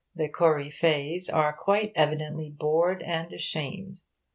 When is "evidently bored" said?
1.95-3.03